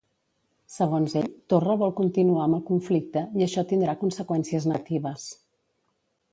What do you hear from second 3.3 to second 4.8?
i això tindrà conseqüències